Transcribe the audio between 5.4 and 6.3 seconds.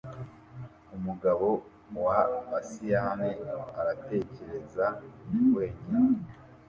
wenyine